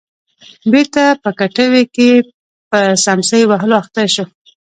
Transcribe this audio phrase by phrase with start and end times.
[0.71, 2.09] بېرته په کټوې کې
[2.69, 4.25] په څمڅۍ وهلو اخته شو.